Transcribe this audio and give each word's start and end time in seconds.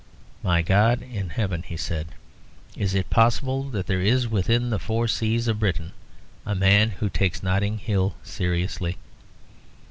"My 0.41 0.63
God 0.63 1.03
in 1.03 1.29
Heaven!" 1.29 1.61
he 1.61 1.77
said; 1.77 2.07
"is 2.75 2.95
it 2.95 3.11
possible 3.11 3.65
that 3.65 3.85
there 3.85 4.01
is 4.01 4.27
within 4.27 4.71
the 4.71 4.79
four 4.79 5.07
seas 5.07 5.47
of 5.47 5.59
Britain 5.59 5.91
a 6.43 6.55
man 6.55 6.89
who 6.89 7.07
takes 7.07 7.43
Notting 7.43 7.77
Hill 7.77 8.15
seriously?" 8.23 8.97